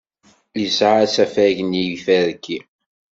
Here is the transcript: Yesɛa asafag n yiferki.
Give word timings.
Yesɛa 0.61 0.97
asafag 1.05 1.57
n 1.63 1.71
yiferki. 1.83 2.57